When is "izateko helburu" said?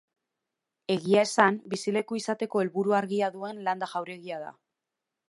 2.21-2.97